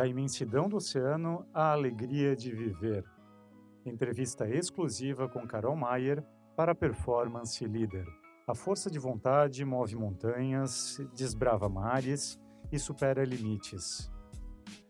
Da 0.00 0.06
imensidão 0.06 0.66
do 0.66 0.78
oceano 0.78 1.46
à 1.52 1.72
alegria 1.72 2.34
de 2.34 2.50
viver. 2.50 3.04
Entrevista 3.84 4.48
exclusiva 4.48 5.28
com 5.28 5.46
Carol 5.46 5.76
Maier 5.76 6.24
para 6.56 6.74
Performance 6.74 7.62
Leader. 7.66 8.06
A 8.48 8.54
força 8.54 8.90
de 8.90 8.98
vontade 8.98 9.62
move 9.62 9.94
montanhas, 9.96 10.98
desbrava 11.14 11.68
mares 11.68 12.40
e 12.72 12.78
supera 12.78 13.26
limites. 13.26 14.10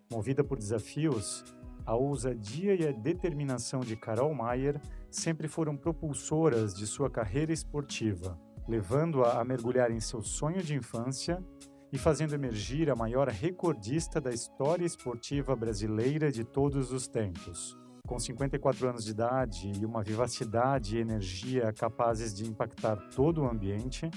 Movida 0.09 0.45
por 0.45 0.57
desafios, 0.57 1.45
a 1.85 1.97
ousadia 1.97 2.77
e 2.77 2.87
a 2.87 2.93
determinação 2.93 3.81
de 3.81 3.97
Carol 3.97 4.33
Maier 4.33 4.81
sempre 5.11 5.49
foram 5.49 5.77
propulsoras 5.77 6.73
de 6.73 6.87
sua 6.87 7.11
carreira 7.11 7.53
esportiva, 7.53 8.39
levando-a 8.69 9.41
a 9.41 9.45
mergulhar 9.45 9.91
em 9.91 9.99
seu 9.99 10.23
sonho 10.23 10.63
de 10.63 10.77
infância 10.77 11.45
e 11.93 11.99
fazendo 11.99 12.35
emergir 12.35 12.91
a 12.91 12.97
maior 12.97 13.29
recordista 13.29 14.21
da 14.21 14.31
história 14.31 14.85
esportiva 14.85 15.57
brasileira 15.57 16.31
de 16.31 16.45
todos 16.45 16.93
os 16.93 17.09
tempos. 17.09 17.77
Com 18.07 18.19
54 18.19 18.89
anos 18.89 19.05
de 19.05 19.13
idade 19.13 19.73
e 19.81 19.85
uma 19.85 20.03
vivacidade 20.03 20.97
e 20.97 21.01
energia 21.01 21.73
capazes 21.73 22.35
de 22.35 22.49
impactar 22.49 22.97
todo 23.15 23.43
o 23.43 23.49
ambiente, 23.49 24.11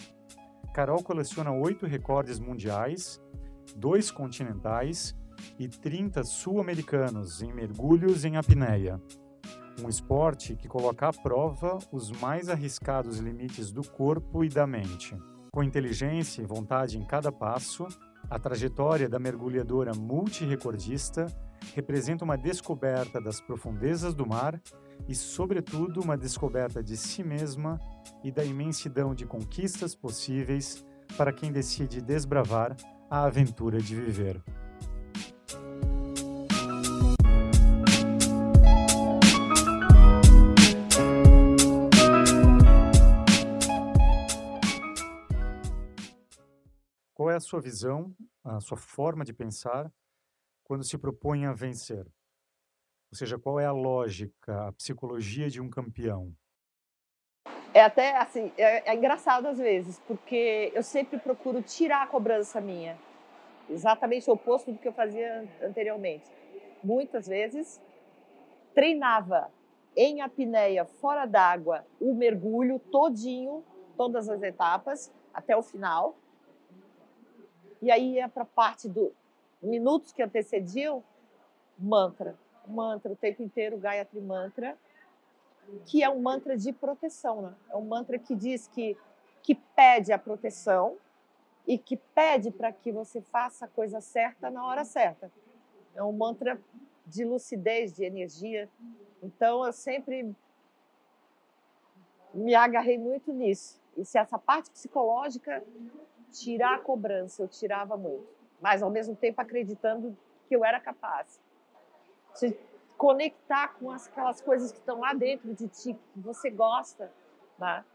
Carol 0.73 1.03
coleciona 1.03 1.51
oito 1.51 1.85
recordes 1.85 2.39
mundiais, 2.39 3.21
dois 3.75 4.09
continentais 4.09 5.15
e 5.59 5.67
30 5.67 6.23
sul-americanos 6.23 7.41
em 7.41 7.53
mergulhos 7.53 8.25
em 8.25 8.37
apneia. 8.37 8.99
Um 9.83 9.89
esporte 9.89 10.55
que 10.55 10.67
coloca 10.67 11.07
à 11.07 11.13
prova 11.13 11.77
os 11.91 12.11
mais 12.11 12.49
arriscados 12.49 13.17
limites 13.17 13.71
do 13.71 13.87
corpo 13.87 14.43
e 14.43 14.49
da 14.49 14.65
mente. 14.65 15.15
Com 15.53 15.61
inteligência 15.61 16.41
e 16.41 16.47
vontade 16.47 16.97
em 16.97 17.03
cada 17.03 17.31
passo, 17.31 17.87
a 18.27 18.39
trajetória 18.39 19.07
da 19.07 19.19
mergulhadora 19.19 19.93
multirecordista 19.93 21.27
representa 21.75 22.25
uma 22.25 22.35
descoberta 22.35 23.21
das 23.21 23.39
profundezas 23.39 24.15
do 24.15 24.25
mar 24.25 24.59
e, 25.07 25.13
sobretudo, 25.13 26.01
uma 26.01 26.17
descoberta 26.17 26.81
de 26.81 26.97
si 26.97 27.23
mesma 27.23 27.79
e 28.23 28.31
da 28.31 28.43
imensidão 28.43 29.13
de 29.13 29.27
conquistas 29.27 29.93
possíveis 29.93 30.83
para 31.15 31.31
quem 31.31 31.51
decide 31.51 32.01
desbravar 32.01 32.75
a 33.07 33.25
aventura 33.25 33.77
de 33.77 33.95
viver. 33.95 34.41
Qual 47.13 47.29
é 47.29 47.35
a 47.35 47.39
sua 47.39 47.61
visão, 47.61 48.15
a 48.43 48.59
sua 48.59 48.77
forma 48.77 49.23
de 49.23 49.33
pensar 49.33 49.91
quando 50.63 50.83
se 50.83 50.97
propõe 50.97 51.45
a 51.45 51.53
vencer? 51.53 52.05
Ou 53.11 53.15
seja, 53.15 53.37
qual 53.37 53.59
é 53.59 53.65
a 53.65 53.71
lógica, 53.71 54.67
a 54.67 54.71
psicologia 54.71 55.47
de 55.47 55.61
um 55.61 55.69
campeão? 55.69 56.33
É 57.71 57.81
até 57.81 58.17
assim, 58.17 58.51
é, 58.57 58.91
é 58.91 58.95
engraçado 58.95 59.47
às 59.47 59.59
vezes, 59.59 59.99
porque 60.07 60.71
eu 60.73 60.81
sempre 60.81 61.19
procuro 61.19 61.61
tirar 61.61 62.01
a 62.01 62.07
cobrança 62.07 62.59
minha. 62.59 62.97
Exatamente 63.69 64.27
o 64.29 64.33
oposto 64.33 64.71
do 64.71 64.79
que 64.79 64.87
eu 64.87 64.93
fazia 64.93 65.47
anteriormente. 65.61 66.25
Muitas 66.83 67.27
vezes 67.27 67.79
treinava 68.73 69.51
em 69.95 70.21
apneia, 70.21 70.85
fora 70.85 71.27
d'água, 71.27 71.85
o 71.99 72.15
mergulho 72.15 72.79
todinho, 72.79 73.63
todas 73.95 74.27
as 74.27 74.41
etapas, 74.41 75.13
até 75.31 75.55
o 75.55 75.61
final. 75.61 76.17
E 77.83 77.91
aí 77.91 78.13
ia 78.13 78.29
para 78.29 78.43
a 78.43 78.45
parte 78.45 78.87
do 78.87 79.11
minutos 79.61 80.13
que 80.13 80.23
antecediam, 80.23 81.03
mantra. 81.77 82.39
Mantra 82.65 83.11
o 83.11 83.15
tempo 83.15 83.43
inteiro, 83.43 83.77
Gayatri 83.77 84.21
Mantra, 84.21 84.77
que 85.85 86.01
é 86.01 86.09
um 86.09 86.21
mantra 86.21 86.55
de 86.55 86.71
proteção. 86.71 87.41
Né? 87.41 87.53
É 87.69 87.75
um 87.75 87.85
mantra 87.85 88.17
que 88.17 88.33
diz 88.35 88.69
que, 88.69 88.97
que 89.41 89.53
pede 89.53 90.13
a 90.13 90.17
proteção 90.17 90.95
e 91.67 91.77
que 91.77 91.97
pede 91.97 92.51
para 92.51 92.71
que 92.71 92.89
você 92.89 93.19
faça 93.19 93.65
a 93.65 93.67
coisa 93.67 93.99
certa 93.99 94.49
na 94.49 94.65
hora 94.65 94.85
certa. 94.85 95.29
É 95.93 96.01
um 96.01 96.13
mantra 96.13 96.57
de 97.05 97.25
lucidez, 97.25 97.93
de 97.93 98.05
energia. 98.05 98.69
Então, 99.21 99.65
eu 99.65 99.73
sempre 99.73 100.33
me 102.33 102.55
agarrei 102.55 102.97
muito 102.97 103.33
nisso. 103.33 103.81
E 103.97 104.05
se 104.05 104.17
essa 104.17 104.39
parte 104.39 104.71
psicológica 104.71 105.61
tirar 106.33 106.75
a 106.75 106.79
cobrança, 106.79 107.43
eu 107.43 107.47
tirava 107.47 107.95
muito. 107.95 108.27
Mas, 108.59 108.81
ao 108.81 108.89
mesmo 108.89 109.15
tempo, 109.15 109.39
acreditando 109.39 110.17
que 110.47 110.55
eu 110.55 110.65
era 110.65 110.79
capaz. 110.79 111.39
Se 112.33 112.57
conectar 112.97 113.75
com 113.75 113.91
aquelas 113.91 114.41
coisas 114.41 114.71
que 114.71 114.79
estão 114.79 114.99
lá 114.99 115.13
dentro 115.13 115.53
de 115.53 115.67
ti, 115.67 115.93
que 115.93 116.19
você 116.19 116.49
gosta, 116.49 117.11
né? 117.59 117.85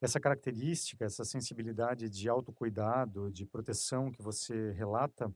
Essa 0.00 0.20
característica, 0.20 1.04
essa 1.04 1.24
sensibilidade 1.24 2.10
de 2.10 2.28
autocuidado, 2.28 3.30
de 3.30 3.46
proteção 3.46 4.10
que 4.10 4.22
você 4.22 4.72
relata, 4.72 5.32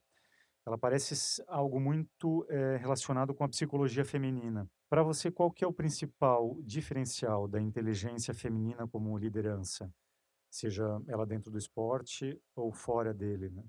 ela 0.67 0.77
parece 0.77 1.43
algo 1.49 1.81
muito 1.81 2.47
é, 2.49 2.77
relacionado 2.77 3.35
com 3.35 3.45
a 3.45 3.49
psicologia 3.49 4.05
feminina. 4.05 4.69
Para 4.89 5.03
você, 5.03 5.31
qual 5.31 5.51
que 5.51 5.65
é 5.65 5.67
o 5.67 5.73
principal 5.73 6.57
diferencial 6.63 7.49
da 7.49 7.61
inteligência 7.61 8.35
feminina 8.35 8.87
como 8.87 9.17
liderança? 9.17 9.91
Seja 10.51 11.01
ela 11.09 11.25
dentro 11.25 11.51
do 11.51 11.59
esporte 11.59 12.41
ou 12.57 12.73
fora 12.73 13.15
dele, 13.15 13.51
né? 13.51 13.63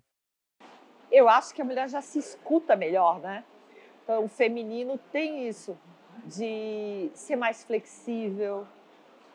Eu 1.12 1.30
acho 1.30 1.54
que 1.54 1.62
a 1.62 1.66
mulher 1.66 1.90
já 1.90 2.02
se 2.02 2.18
escuta 2.18 2.76
melhor, 2.76 3.20
né? 3.20 3.44
Então, 4.04 4.26
o 4.26 4.28
feminino 4.28 4.98
tem 5.12 5.48
isso, 5.48 5.78
de 6.26 7.12
ser 7.14 7.36
mais 7.36 7.64
flexível, 7.64 8.66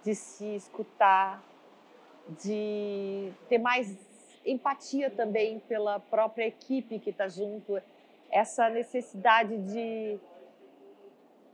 de 0.02 0.14
se 0.14 0.56
escutar, 0.56 1.42
de 2.42 3.32
ter 3.48 3.58
mais 3.58 3.96
empatia 4.44 5.10
também 5.10 5.60
pela 5.60 6.00
própria 6.00 6.46
equipe 6.46 6.98
que 6.98 7.10
está 7.10 7.28
junto, 7.28 7.80
essa 8.30 8.68
necessidade 8.68 9.56
de, 9.58 10.18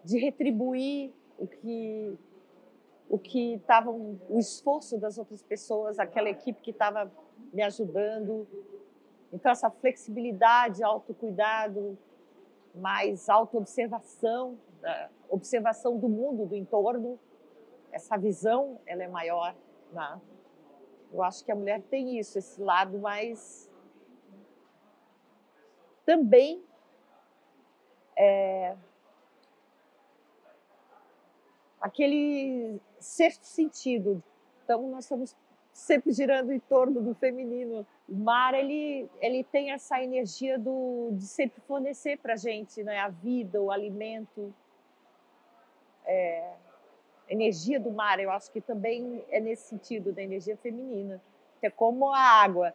de 0.05 0.19
retribuir 0.19 1.13
o 1.39 1.47
que 1.47 2.19
o 3.13 3.19
que 3.19 3.57
estava 3.57 3.91
o 3.91 4.39
esforço 4.39 4.97
das 4.97 5.19
outras 5.19 5.43
pessoas, 5.43 5.99
aquela 5.99 6.31
equipe 6.31 6.63
que 6.63 6.71
estava 6.71 7.13
me 7.53 7.63
ajudando. 7.63 8.49
Então 9.31 9.53
essa 9.53 9.71
flexibilidade, 9.71 10.83
autocuidado, 10.83 11.99
mais 12.75 13.29
autoobservação, 13.29 14.59
observação 15.29 15.99
do 15.99 16.09
mundo, 16.09 16.47
do 16.47 16.57
entorno, 16.57 17.21
essa 17.91 18.17
visão 18.17 18.81
ela 18.87 19.03
é 19.05 19.09
maior. 19.09 19.55
Né? 19.93 20.19
Eu 21.13 21.23
acho 21.23 21.45
que 21.45 21.53
a 21.53 21.55
mulher 21.55 21.83
tem 21.83 22.19
isso, 22.19 22.39
esse 22.39 22.63
lado 22.63 22.99
mais. 22.99 23.71
Também 26.07 26.65
é... 28.17 28.75
aquele 31.83 32.81
sexto 33.01 33.45
sentido. 33.45 34.23
Então, 34.65 34.89
nós 34.89 35.05
estamos 35.05 35.37
sempre 35.73 36.13
girando 36.13 36.53
em 36.53 36.61
torno 36.61 37.03
do 37.03 37.15
feminino. 37.15 37.85
O 38.09 38.15
mar, 38.15 38.55
ele, 38.55 39.11
ele 39.21 39.43
tem 39.43 39.73
essa 39.73 40.01
energia 40.01 40.59
do, 40.59 41.11
de 41.13 41.27
sempre 41.27 41.61
fornecer 41.63 42.19
para 42.19 42.35
a 42.35 42.37
gente 42.37 42.83
né? 42.85 42.99
a 43.01 43.09
vida, 43.09 43.61
o 43.61 43.71
alimento. 43.71 44.55
É, 46.05 46.53
energia 47.29 47.81
do 47.81 47.91
mar, 47.91 48.21
eu 48.21 48.31
acho 48.31 48.51
que 48.51 48.61
também 48.61 49.25
é 49.31 49.41
nesse 49.41 49.69
sentido, 49.69 50.13
da 50.13 50.23
energia 50.23 50.57
feminina. 50.57 51.21
É 51.61 51.71
como 51.71 52.13
a 52.13 52.19
água, 52.19 52.75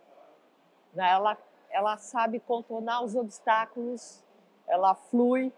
né? 0.93 1.09
ela, 1.09 1.37
ela 1.69 1.97
sabe 1.97 2.39
contornar 2.39 3.03
os 3.03 3.15
obstáculos, 3.15 4.23
ela 4.65 4.95
flui 4.95 5.51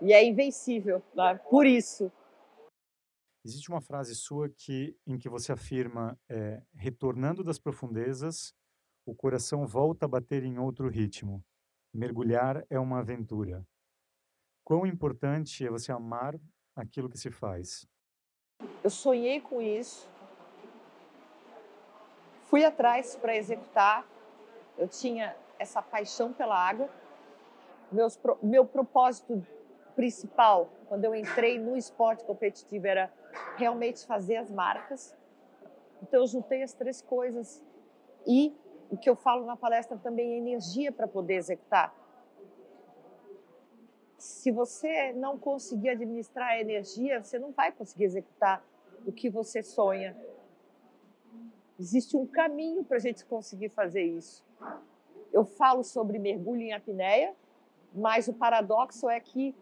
e 0.00 0.12
é 0.12 0.24
invencível, 0.24 1.02
né? 1.14 1.40
por 1.48 1.64
isso. 1.64 2.12
Existe 3.46 3.68
uma 3.70 3.80
frase 3.80 4.12
sua 4.16 4.48
que, 4.48 4.98
em 5.06 5.16
que 5.16 5.28
você 5.28 5.52
afirma, 5.52 6.18
é, 6.28 6.60
retornando 6.74 7.44
das 7.44 7.60
profundezas, 7.60 8.52
o 9.06 9.14
coração 9.14 9.64
volta 9.64 10.04
a 10.04 10.08
bater 10.08 10.42
em 10.42 10.58
outro 10.58 10.88
ritmo. 10.88 11.44
Mergulhar 11.94 12.66
é 12.68 12.76
uma 12.76 12.98
aventura. 12.98 13.64
Quão 14.64 14.84
importante 14.84 15.64
é 15.64 15.70
você 15.70 15.92
amar 15.92 16.34
aquilo 16.74 17.08
que 17.08 17.16
se 17.16 17.30
faz? 17.30 17.86
Eu 18.82 18.90
sonhei 18.90 19.40
com 19.40 19.62
isso. 19.62 20.08
Fui 22.46 22.64
atrás 22.64 23.14
para 23.14 23.36
executar. 23.36 24.04
Eu 24.76 24.88
tinha 24.88 25.36
essa 25.56 25.80
paixão 25.80 26.32
pela 26.32 26.58
água. 26.58 26.90
Meus, 27.92 28.18
meu 28.42 28.66
propósito 28.66 29.46
principal, 29.96 30.70
quando 30.88 31.04
eu 31.04 31.14
entrei 31.14 31.58
no 31.58 31.74
esporte 31.74 32.22
competitivo, 32.24 32.86
era 32.86 33.10
realmente 33.56 34.06
fazer 34.06 34.36
as 34.36 34.50
marcas. 34.50 35.16
Então 36.02 36.20
eu 36.20 36.26
juntei 36.26 36.62
as 36.62 36.74
três 36.74 37.00
coisas 37.00 37.62
e 38.26 38.54
o 38.90 38.96
que 38.96 39.08
eu 39.08 39.16
falo 39.16 39.46
na 39.46 39.56
palestra 39.56 39.96
também 39.96 40.34
é 40.34 40.36
energia 40.36 40.92
para 40.92 41.08
poder 41.08 41.34
executar. 41.34 41.94
se 44.18 44.50
você 44.50 45.12
não 45.12 45.38
conseguir 45.38 45.90
administrar 45.90 46.48
a 46.48 46.60
energia, 46.60 47.22
você 47.22 47.38
não 47.38 47.52
vai 47.52 47.70
conseguir 47.70 48.04
executar 48.04 48.64
o 49.06 49.12
que 49.12 49.28
você 49.28 49.62
sonha. 49.62 50.16
Existe 51.78 52.16
um 52.16 52.26
caminho 52.26 52.82
para 52.82 52.96
a 52.96 53.00
gente 53.00 53.24
conseguir 53.26 53.68
fazer 53.68 54.02
isso. 54.02 54.42
Eu 55.32 55.44
falo 55.44 55.84
sobre 55.84 56.18
mergulho 56.18 56.62
em 56.62 56.72
apneia, 56.72 57.34
mas 57.94 58.26
o 58.26 58.32
paradoxo 58.32 59.08
é 59.08 59.20
que 59.20 59.54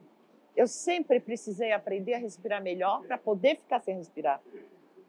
eu 0.57 0.67
sempre 0.67 1.19
precisei 1.21 1.73
aprender 1.73 2.15
a 2.15 2.19
respirar 2.19 2.63
melhor 2.63 3.03
para 3.07 3.19
poder 3.19 3.57
ficar 3.57 3.81
sem 3.81 3.97
respirar. 3.97 4.41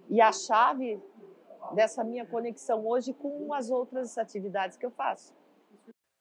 E 0.10 0.22
a 0.22 0.32
chave 0.32 1.02
dessa 1.74 2.04
minha 2.04 2.26
conexão 2.26 2.86
hoje 2.86 3.14
com 3.14 3.54
as 3.54 3.70
outras 3.70 4.18
atividades 4.18 4.78
que 4.78 4.86
eu 4.86 4.92
faço. 4.92 5.34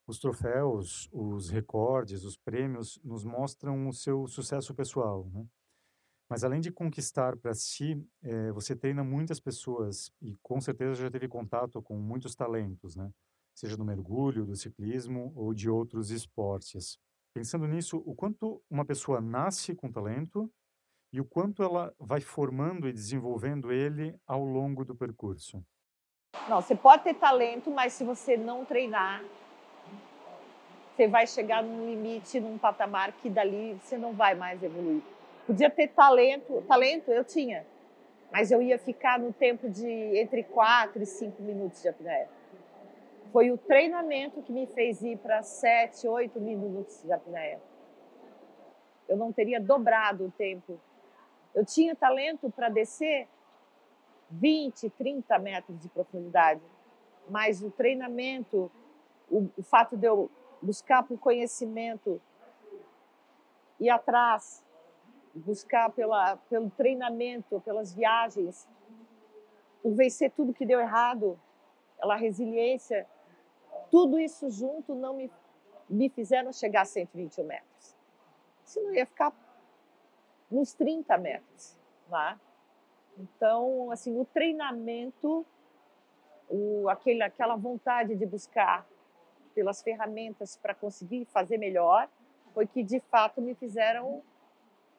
Os 0.07 0.19
troféus, 0.19 1.09
os 1.11 1.49
recordes, 1.49 2.23
os 2.23 2.37
prêmios 2.37 2.99
nos 3.03 3.23
mostram 3.23 3.87
o 3.87 3.93
seu 3.93 4.27
sucesso 4.27 4.73
pessoal, 4.75 5.27
né? 5.33 5.45
Mas 6.29 6.43
além 6.43 6.59
de 6.59 6.71
conquistar 6.71 7.37
para 7.37 7.53
si, 7.53 8.03
eh, 8.23 8.51
você 8.51 8.75
treina 8.75 9.03
muitas 9.03 9.39
pessoas 9.39 10.11
e 10.21 10.35
com 10.41 10.59
certeza 10.59 10.95
já 10.95 11.11
teve 11.11 11.27
contato 11.27 11.81
com 11.81 11.97
muitos 11.97 12.35
talentos, 12.35 12.95
né? 12.95 13.11
Seja 13.53 13.77
no 13.77 13.85
mergulho, 13.85 14.45
do 14.45 14.55
ciclismo 14.55 15.31
ou 15.35 15.53
de 15.53 15.69
outros 15.69 16.09
esportes. 16.09 16.99
Pensando 17.35 17.67
nisso, 17.67 18.01
o 18.05 18.15
quanto 18.15 18.63
uma 18.69 18.85
pessoa 18.85 19.19
nasce 19.19 19.75
com 19.75 19.91
talento 19.91 20.49
e 21.11 21.19
o 21.19 21.25
quanto 21.25 21.61
ela 21.61 21.93
vai 21.99 22.21
formando 22.21 22.87
e 22.87 22.93
desenvolvendo 22.93 23.73
ele 23.73 24.17
ao 24.25 24.41
longo 24.41 24.85
do 24.85 24.95
percurso. 24.95 25.61
Não, 26.47 26.61
você 26.61 26.73
pode 26.73 27.03
ter 27.03 27.13
talento, 27.15 27.69
mas 27.69 27.91
se 27.91 28.05
você 28.05 28.37
não 28.37 28.63
treinar, 28.63 29.21
você 30.95 31.09
vai 31.09 31.27
chegar 31.27 31.61
num 31.61 31.85
limite, 31.89 32.39
num 32.39 32.57
patamar 32.57 33.11
que 33.11 33.29
dali 33.29 33.77
você 33.83 33.97
não 33.97 34.13
vai 34.13 34.33
mais 34.33 34.63
evoluir. 34.63 35.03
Podia 35.45 35.69
ter 35.69 35.89
talento, 35.89 36.61
talento 36.61 37.11
eu 37.11 37.25
tinha, 37.25 37.67
mas 38.31 38.49
eu 38.49 38.61
ia 38.61 38.79
ficar 38.79 39.19
no 39.19 39.33
tempo 39.33 39.69
de 39.69 39.85
entre 39.85 40.41
4 40.41 41.03
e 41.03 41.05
5 41.05 41.43
minutos 41.43 41.81
de 41.81 41.89
apneia. 41.89 42.29
Foi 43.35 43.51
o 43.51 43.57
treinamento 43.57 44.41
que 44.41 44.53
me 44.53 44.65
fez 44.65 45.01
ir 45.01 45.17
para 45.17 45.43
7, 45.43 46.07
8 46.07 46.39
minutos 46.39 47.03
de 47.03 47.11
apneia. 47.11 47.61
Eu 49.09 49.17
não 49.17 49.33
teria 49.33 49.59
dobrado 49.59 50.27
o 50.27 50.31
tempo. 50.31 50.79
Eu 51.53 51.65
tinha 51.65 51.93
talento 51.93 52.49
para 52.49 52.69
descer 52.69 53.27
20, 54.29 54.89
30 54.89 55.37
metros 55.39 55.77
de 55.81 55.89
profundidade, 55.89 56.61
mas 57.29 57.61
o 57.61 57.69
treinamento, 57.69 58.71
o, 59.29 59.49
o 59.57 59.63
fato 59.63 59.97
de 59.97 60.07
eu 60.07 60.31
buscar 60.61 61.03
por 61.03 61.19
conhecimento, 61.19 62.21
ir 63.81 63.89
atrás, 63.89 64.63
buscar 65.33 65.91
pela, 65.91 66.37
pelo 66.49 66.69
treinamento, 66.69 67.59
pelas 67.65 67.93
viagens, 67.93 68.65
por 69.83 69.93
vencer 69.93 70.31
tudo 70.31 70.53
que 70.53 70.65
deu 70.65 70.79
errado, 70.79 71.37
pela 71.99 72.15
resiliência, 72.15 73.05
tudo 73.89 74.19
isso 74.19 74.49
junto 74.49 74.95
não 74.95 75.15
me, 75.15 75.31
me 75.89 76.09
fizeram 76.09 76.51
chegar 76.51 76.81
a 76.81 76.85
121 76.85 77.45
metros. 77.45 77.95
Senão 78.63 78.93
ia 78.93 79.05
ficar 79.05 79.33
nos 80.49 80.73
30 80.73 81.17
metros 81.17 81.77
lá. 82.09 82.39
Então, 83.17 83.91
assim, 83.91 84.19
o 84.19 84.25
treinamento, 84.25 85.45
o, 86.49 86.89
aquele, 86.89 87.23
aquela 87.23 87.55
vontade 87.55 88.15
de 88.15 88.25
buscar 88.25 88.85
pelas 89.53 89.81
ferramentas 89.81 90.57
para 90.57 90.75
conseguir 90.75 91.25
fazer 91.25 91.57
melhor, 91.57 92.09
foi 92.53 92.67
que 92.67 92.83
de 92.83 92.99
fato 92.99 93.41
me 93.41 93.55
fizeram 93.55 94.21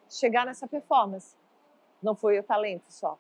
chegar 0.09 0.47
nessa 0.47 0.67
performance. 0.67 1.37
Não 2.03 2.15
foi 2.15 2.39
o 2.39 2.43
talento 2.43 2.91
só. 2.91 3.19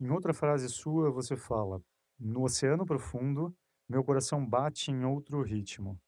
Em 0.00 0.10
outra 0.10 0.34
frase 0.34 0.68
sua, 0.68 1.10
você 1.10 1.36
fala: 1.36 1.80
No 2.18 2.44
oceano 2.44 2.84
profundo, 2.84 3.54
meu 3.88 4.02
coração 4.02 4.44
bate 4.44 4.90
em 4.90 5.04
outro 5.04 5.42
ritmo. 5.42 6.00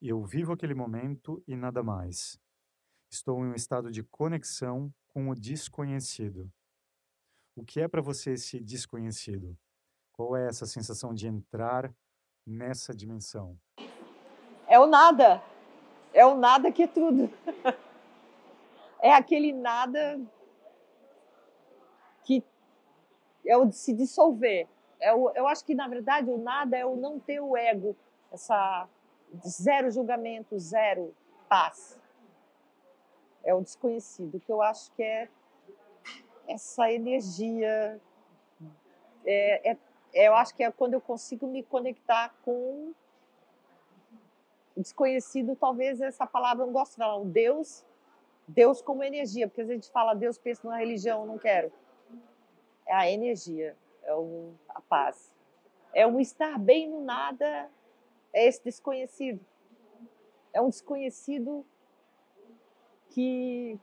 Eu 0.00 0.24
vivo 0.24 0.52
aquele 0.52 0.74
momento 0.74 1.42
e 1.48 1.56
nada 1.56 1.82
mais. 1.82 2.38
Estou 3.10 3.44
em 3.44 3.48
um 3.48 3.54
estado 3.54 3.90
de 3.90 4.04
conexão 4.04 4.94
com 5.08 5.28
o 5.28 5.34
desconhecido. 5.34 6.48
O 7.56 7.64
que 7.64 7.80
é 7.80 7.88
para 7.88 8.00
você 8.00 8.34
esse 8.34 8.60
desconhecido? 8.60 9.58
Qual 10.12 10.36
é 10.36 10.46
essa 10.46 10.64
sensação 10.64 11.12
de 11.12 11.26
entrar 11.26 11.92
nessa 12.46 12.94
dimensão? 12.94 13.58
É 14.68 14.78
o 14.78 14.86
nada. 14.86 15.42
É 16.14 16.24
o 16.24 16.36
nada 16.36 16.70
que 16.70 16.84
é 16.84 16.86
tudo. 16.86 17.28
é 19.02 19.12
aquele 19.12 19.52
nada 19.52 20.20
que 22.22 22.44
é 23.44 23.56
o 23.56 23.64
de 23.64 23.74
se 23.74 23.92
dissolver. 23.92 24.68
É 25.00 25.12
o, 25.12 25.30
eu 25.30 25.46
acho 25.46 25.64
que, 25.64 25.74
na 25.74 25.88
verdade, 25.88 26.30
o 26.30 26.38
nada 26.38 26.76
é 26.76 26.84
o 26.84 26.96
não 26.96 27.18
ter 27.18 27.40
o 27.40 27.56
ego, 27.56 27.96
essa 28.32 28.88
zero 29.46 29.90
julgamento, 29.90 30.58
zero 30.58 31.14
paz. 31.48 31.98
É 33.44 33.54
o 33.54 33.60
desconhecido, 33.60 34.40
que 34.40 34.50
eu 34.50 34.60
acho 34.60 34.90
que 34.92 35.02
é 35.02 35.28
essa 36.46 36.90
energia. 36.90 38.00
É, 39.24 39.72
é, 39.72 39.76
eu 40.14 40.34
acho 40.34 40.54
que 40.54 40.64
é 40.64 40.70
quando 40.70 40.94
eu 40.94 41.00
consigo 41.00 41.46
me 41.46 41.62
conectar 41.62 42.34
com 42.44 42.92
o 44.76 44.80
desconhecido, 44.80 45.54
talvez 45.56 46.00
essa 46.00 46.26
palavra 46.26 46.62
eu 46.62 46.66
não 46.66 46.72
gosto 46.72 46.92
de 46.92 46.96
falar, 46.98 47.24
Deus 47.24 47.84
Deus 48.48 48.80
como 48.80 49.04
energia, 49.04 49.46
porque 49.46 49.60
a 49.60 49.66
gente 49.66 49.90
fala 49.90 50.14
Deus, 50.14 50.38
pensa 50.38 50.62
numa 50.64 50.78
religião, 50.78 51.26
não 51.26 51.36
quero. 51.36 51.70
É 52.86 52.94
a 52.94 53.10
energia, 53.10 53.76
é 54.08 54.14
o, 54.14 54.54
a 54.68 54.80
paz. 54.80 55.34
É 55.92 56.06
um 56.06 56.18
estar 56.20 56.58
bem 56.58 56.88
no 56.88 57.04
nada, 57.04 57.70
é 58.32 58.46
esse 58.46 58.62
desconhecido. 58.64 59.44
É 60.52 60.60
um 60.60 60.68
desconhecido 60.68 61.64
que 63.10 63.78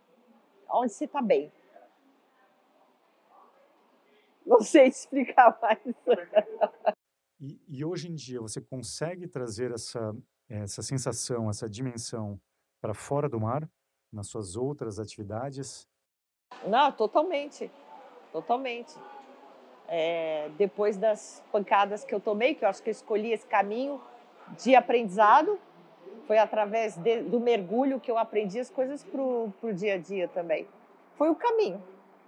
onde 0.70 0.92
você 0.92 1.06
está 1.06 1.22
bem. 1.22 1.52
Não 4.46 4.62
sei 4.62 4.88
explicar 4.88 5.58
mais. 5.62 5.80
E, 7.40 7.60
e, 7.68 7.84
hoje 7.84 8.10
em 8.10 8.16
dia 8.16 8.40
você 8.40 8.62
consegue 8.62 9.28
trazer 9.28 9.72
essa, 9.72 10.16
essa 10.48 10.82
sensação, 10.82 11.50
essa 11.50 11.70
dimensão 11.70 12.40
para 12.82 12.94
fora 12.94 13.28
do 13.28 13.40
mar? 13.40 13.70
nas 14.16 14.28
suas 14.28 14.56
outras 14.56 14.98
atividades? 14.98 15.88
Não, 16.66 16.92
totalmente, 16.92 17.70
totalmente. 18.32 18.96
É, 19.88 20.50
depois 20.58 20.98
das 20.98 21.44
pancadas 21.52 22.04
que 22.04 22.14
eu 22.14 22.20
tomei, 22.20 22.56
que 22.56 22.66
eu 22.66 22.70
acho 22.70 22.82
que 22.82 22.90
eu 22.90 22.92
escolhi 22.92 23.32
esse 23.32 23.46
caminho 23.46 24.02
de 24.58 24.76
aprendizado, 24.76 25.60
foi 26.26 26.38
através 26.38 26.98
de, 26.98 27.22
do 27.22 27.40
mergulho 27.40 28.00
que 28.00 28.10
eu 28.10 28.18
aprendi 28.18 28.60
as 28.60 28.70
coisas 28.70 29.04
para 29.04 29.22
o 29.22 29.74
dia 29.74 29.96
a 29.96 29.98
dia 29.98 30.28
também. 30.28 30.68
Foi 31.18 31.30
o 31.30 31.36
caminho. 31.36 31.82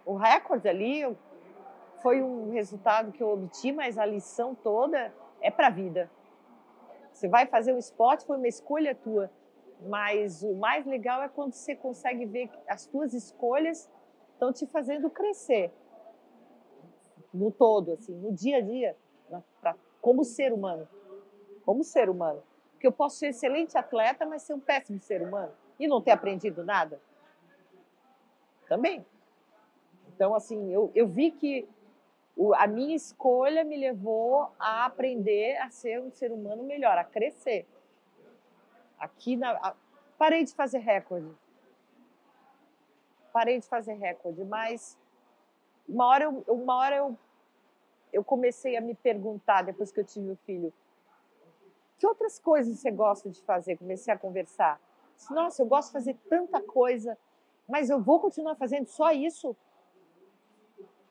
O 0.06 0.16
recorde 0.16 0.68
ali 0.70 1.04
foi 2.02 2.22
um 2.22 2.52
resultado 2.52 3.12
que 3.12 3.22
eu 3.22 3.30
obti, 3.30 3.72
mas 3.72 3.98
a 3.98 4.06
lição 4.06 4.56
toda 4.56 5.14
é 5.42 5.50
para 5.50 5.68
a 5.68 5.72
vida. 5.72 6.10
Você 7.12 7.28
vai 7.28 7.48
fazer 7.48 7.74
um 7.74 7.80
esporte, 7.80 8.26
foi 8.26 8.38
uma 8.38 8.48
escolha 8.48 8.94
tua. 8.94 9.32
Mas 9.88 10.44
o 10.44 10.54
mais 10.54 10.86
legal 10.86 11.22
é 11.22 11.28
quando 11.28 11.54
você 11.54 11.76
consegue 11.76 12.26
ver 12.26 12.48
que 12.48 12.58
as 12.68 12.82
suas 12.84 13.14
escolhas 13.14 13.90
estão 14.34 14.54
te 14.54 14.66
fazendo 14.68 15.10
crescer 15.10 15.72
no 17.38 17.51
todo, 17.51 17.94
assim, 17.94 18.13
no 18.15 18.32
dia 18.32 18.58
a 18.58 18.62
dia, 18.62 18.96
na, 19.29 19.41
pra, 19.62 19.75
como 20.01 20.24
ser 20.24 20.51
humano, 20.51 20.88
como 21.65 21.84
ser 21.84 22.10
humano. 22.10 22.41
Porque 22.72 22.88
eu 22.88 22.91
posso 22.91 23.17
ser 23.17 23.27
excelente 23.27 23.77
atleta, 23.77 24.25
mas 24.25 24.44
ser 24.44 24.53
um 24.53 24.60
péssimo 24.60 25.00
ser 25.00 25.22
humano 25.22 25.51
e 25.79 25.88
não 25.88 26.01
ter 26.01 26.12
aprendido 26.12 26.63
nada. 26.63 27.00
Também. 28.67 29.06
Então, 30.13 30.34
assim, 30.34 30.72
eu, 30.72 30.91
eu 30.94 31.08
vi 31.08 31.32
que 31.32 31.67
o, 32.36 32.53
a 32.53 32.67
minha 32.67 32.96
escolha 32.96 33.63
me 33.63 33.77
levou 33.77 34.51
a 34.60 34.86
aprender 34.86 35.58
a 35.58 35.70
ser 35.70 36.01
um 36.01 36.12
ser 36.12 36.32
humano 36.32 36.63
melhor, 36.63 36.98
a 36.98 37.03
crescer. 37.03 37.65
Aqui 39.00 39.36
na, 39.36 39.51
a, 39.51 39.75
parei 40.17 40.44
de 40.44 40.53
fazer 40.53 40.79
recorde. 40.79 41.32
Parei 43.32 43.60
de 43.60 43.67
fazer 43.67 43.94
recorde, 43.94 44.44
mas 44.46 44.98
uma 45.88 46.06
hora 46.08 46.24
eu, 46.25 46.44
uma 46.48 46.75
hora 46.75 46.96
eu, 46.96 47.17
eu 48.12 48.24
comecei 48.24 48.76
a 48.78 48.82
me 48.82 48.96
perguntar 48.96 49.64
depois 49.64 49.92
que 49.92 50.00
eu 50.00 50.06
tive 50.06 50.32
o 50.32 50.36
filho, 50.46 50.74
que 51.98 52.06
outras 52.06 52.38
coisas 52.40 52.80
você 52.80 52.92
gosta 52.92 53.30
de 53.30 53.42
fazer? 53.42 53.78
Comecei 53.78 54.14
a 54.14 54.18
conversar. 54.18 54.80
Disse, 55.16 55.34
Nossa, 55.34 55.62
eu 55.62 55.66
gosto 55.66 55.88
de 55.88 55.94
fazer 55.94 56.16
tanta 56.30 56.62
coisa, 56.62 57.18
mas 57.68 57.90
eu 57.90 58.00
vou 58.00 58.20
continuar 58.20 58.56
fazendo 58.56 58.86
só 58.88 59.12
isso? 59.12 59.56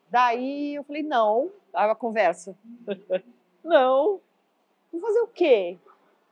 Daí 0.09 0.75
eu 0.75 0.83
falei, 0.83 1.03
não, 1.03 1.51
aí 1.73 1.89
a 1.89 1.95
conversa. 1.95 2.57
não, 3.63 4.21
vou 4.91 5.01
fazer 5.01 5.19
o 5.19 5.27
quê? 5.27 5.77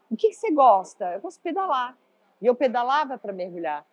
O 0.10 0.16
que, 0.16 0.30
que 0.30 0.36
você 0.36 0.52
gosta? 0.52 1.14
Eu 1.14 1.22
gosto 1.22 1.38
de 1.38 1.44
pedalar. 1.44 1.98
E 2.42 2.46
eu 2.46 2.56
pedalava 2.56 3.18
para 3.18 3.34
mergulhar. 3.34 3.86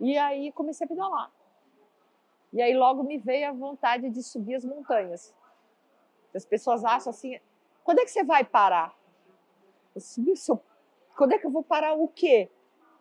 E 0.00 0.16
aí 0.18 0.50
comecei 0.52 0.84
a 0.84 0.88
pedalar. 0.88 1.30
E 2.52 2.62
aí 2.62 2.74
logo 2.74 3.02
me 3.02 3.18
veio 3.18 3.48
a 3.48 3.52
vontade 3.52 4.08
de 4.10 4.22
subir 4.22 4.56
as 4.56 4.64
montanhas. 4.64 5.34
As 6.34 6.44
pessoas 6.44 6.84
acham 6.84 7.10
assim, 7.10 7.38
quando 7.84 8.00
é 8.00 8.04
que 8.04 8.10
você 8.10 8.22
vai 8.22 8.44
parar? 8.44 8.94
Eu. 9.94 10.60
Quando 11.16 11.32
é 11.32 11.38
que 11.38 11.46
eu 11.46 11.50
vou 11.50 11.62
parar 11.62 11.94
o 11.94 12.06
quê? 12.08 12.50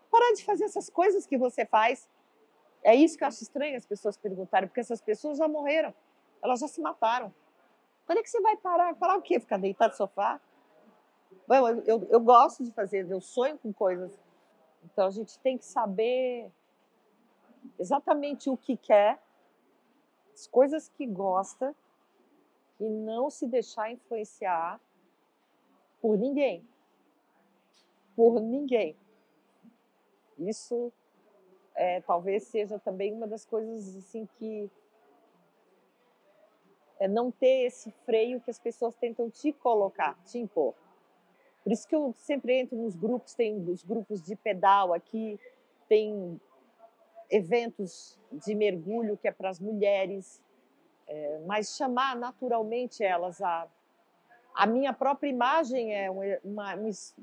Parar 0.10 0.34
de 0.34 0.44
fazer 0.44 0.64
essas 0.64 0.90
coisas 0.90 1.26
que 1.26 1.38
você 1.38 1.66
faz. 1.66 2.10
É 2.84 2.96
isso 2.96 3.18
que 3.18 3.24
eu 3.24 3.28
acho 3.28 3.44
estranho 3.44 3.76
as 3.76 3.86
pessoas 3.86 4.18
perguntarem, 4.18 4.68
porque 4.68 4.80
essas 4.80 5.02
pessoas 5.02 5.38
já 5.38 5.48
morreram, 5.48 5.94
elas 6.42 6.60
já 6.60 6.68
se 6.68 6.80
mataram. 6.82 7.34
Quando 8.06 8.20
é 8.20 8.24
que 8.24 8.30
você 8.30 8.40
vai 8.40 8.56
parar? 8.56 8.96
Parar 8.96 9.18
o 9.18 9.22
quê? 9.22 9.40
Ficar 9.40 9.58
deitado 9.58 9.92
no 9.92 9.98
sofá? 9.98 10.40
Bom, 11.48 11.68
eu, 11.68 11.84
eu, 11.84 12.08
eu 12.10 12.20
gosto 12.22 12.64
de 12.64 12.72
fazer, 12.72 13.10
eu 13.10 13.20
sonho 13.20 13.58
com 13.58 13.74
coisas. 13.74 14.18
Então 14.86 15.06
a 15.08 15.12
gente 15.12 15.38
tem 15.40 15.58
que 15.58 15.66
saber 15.66 16.50
exatamente 17.78 18.50
o 18.50 18.56
que 18.56 18.78
quer, 18.78 19.22
as 20.34 20.48
coisas 20.48 20.88
que 20.90 21.06
gosta 21.06 21.76
e 22.80 22.90
não 22.90 23.30
se 23.30 23.48
deixar 23.48 23.92
influenciar 23.92 24.80
por 26.02 26.18
ninguém. 26.18 26.68
Por 28.16 28.40
ninguém. 28.40 28.96
Isso 30.38 30.92
é, 31.76 32.02
talvez 32.02 32.44
seja 32.44 32.80
também 32.80 33.14
uma 33.14 33.28
das 33.28 33.46
coisas 33.46 33.96
assim 33.96 34.28
que 34.38 34.70
é 37.00 37.08
não 37.08 37.32
ter 37.32 37.66
esse 37.66 37.92
freio 38.06 38.42
que 38.42 38.50
as 38.50 38.60
pessoas 38.60 38.96
tentam 38.96 39.30
te 39.30 39.54
colocar, 39.54 40.18
te 40.26 40.40
impor. 40.40 40.74
Por 41.64 41.72
isso 41.72 41.88
que 41.88 41.96
eu 41.96 42.14
sempre 42.18 42.60
entro 42.60 42.78
nos 42.78 42.96
grupos, 42.96 43.34
tem 43.34 43.56
os 43.70 43.84
grupos 43.84 44.22
de 44.22 44.36
pedal 44.36 44.94
aqui, 44.94 45.40
tem 45.88 46.40
eventos 47.30 48.18
de 48.32 48.56
mergulho 48.56 49.18
que 49.18 49.28
é 49.28 49.32
para 49.32 49.50
as 49.50 49.60
mulheres, 49.60 50.42
é, 51.08 51.40
mas 51.46 51.76
chamar 51.76 52.16
naturalmente 52.16 53.04
elas 53.04 53.42
a 53.42 53.68
a 54.58 54.66
minha 54.66 54.92
própria 54.92 55.30
imagem 55.30 55.94
é 55.94 56.10
uma, 56.10 56.74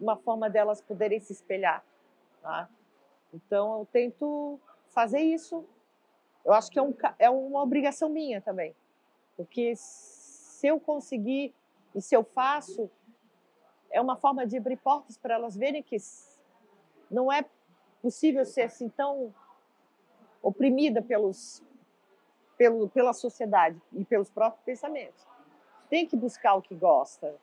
uma 0.01 0.17
forma 0.17 0.49
delas 0.49 0.81
poderem 0.81 1.19
se 1.19 1.33
espelhar. 1.33 1.85
Tá? 2.41 2.69
Então 3.35 3.81
eu 3.81 3.89
tento 3.91 4.61
fazer 4.91 5.19
isso. 5.19 5.65
Eu 6.45 6.53
acho 6.53 6.71
que 6.71 6.79
é, 6.79 6.83
um, 6.83 6.95
é 7.19 7.29
uma 7.29 7.61
obrigação 7.61 8.09
minha 8.09 8.41
também, 8.41 8.73
porque 9.37 9.75
se 9.75 10.69
eu 10.69 10.79
conseguir 10.79 11.53
e 11.93 12.01
se 12.01 12.15
eu 12.15 12.23
faço, 12.23 12.89
é 13.91 14.01
uma 14.01 14.15
forma 14.15 14.47
de 14.47 14.57
abrir 14.57 14.77
portas 14.77 15.17
para 15.17 15.35
elas 15.35 15.57
verem 15.57 15.83
que 15.83 15.97
não 17.11 17.33
é 17.33 17.45
possível 18.01 18.45
ser 18.45 18.63
assim 18.63 18.89
tão 18.89 19.35
oprimida 20.41 21.03
pelos, 21.03 21.65
pelo, 22.57 22.89
pela 22.89 23.13
sociedade 23.13 23.81
e 23.93 24.05
pelos 24.05 24.31
próprios 24.31 24.65
pensamentos. 24.65 25.27
Tem 25.89 26.07
que 26.07 26.17
buscar 26.17 26.55
o 26.55 26.63
que 26.63 26.75
gosta. 26.75 27.35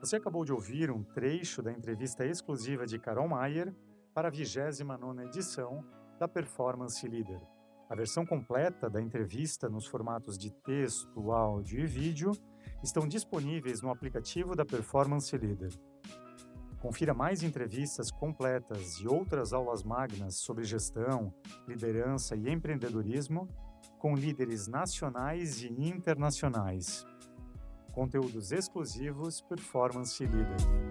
Você 0.00 0.16
acabou 0.16 0.42
de 0.42 0.52
ouvir 0.52 0.90
um 0.90 1.02
trecho 1.02 1.60
da 1.60 1.70
entrevista 1.70 2.24
exclusiva 2.24 2.86
de 2.86 2.98
Carol 2.98 3.28
Maier 3.28 3.74
para 4.14 4.28
a 4.28 4.32
29ª 4.32 5.26
edição 5.26 5.84
da 6.18 6.26
Performance 6.26 7.06
Leader. 7.06 7.40
A 7.90 7.94
versão 7.94 8.24
completa 8.24 8.88
da 8.88 9.02
entrevista 9.02 9.68
nos 9.68 9.86
formatos 9.86 10.38
de 10.38 10.50
texto, 10.50 11.30
áudio 11.30 11.80
e 11.80 11.86
vídeo 11.86 12.32
estão 12.82 13.06
disponíveis 13.06 13.82
no 13.82 13.90
aplicativo 13.90 14.54
da 14.54 14.64
Performance 14.64 15.36
Leader. 15.36 15.72
Confira 16.80 17.12
mais 17.12 17.42
entrevistas 17.42 18.10
completas 18.10 19.00
e 19.00 19.08
outras 19.08 19.52
aulas 19.52 19.82
magnas 19.82 20.36
sobre 20.36 20.64
gestão, 20.64 21.34
liderança 21.66 22.36
e 22.36 22.48
empreendedorismo 22.48 23.48
com 23.98 24.14
líderes 24.14 24.68
nacionais 24.68 25.62
e 25.62 25.68
internacionais. 25.68 27.04
Conteúdos 27.92 28.52
exclusivos 28.52 29.40
Performance 29.40 30.24
Leader. 30.24 30.87